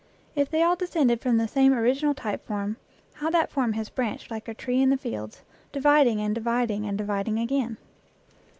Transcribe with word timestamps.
If 0.33 0.49
they 0.49 0.63
all 0.63 0.75
de 0.75 0.87
scended 0.87 1.19
from 1.21 1.37
the 1.37 1.47
same 1.47 1.73
original 1.75 2.15
type 2.15 2.47
form, 2.47 2.77
how 3.13 3.29
that 3.29 3.51
form 3.51 3.73
has 3.73 3.89
branched 3.91 4.31
like 4.31 4.47
a 4.47 4.53
tree 4.55 4.81
in 4.81 4.89
the 4.89 4.97
fields 4.97 5.43
dividing 5.71 6.19
and 6.19 6.33
dividing 6.33 6.87
and 6.87 6.97
dividing 6.97 7.37
again! 7.37 7.77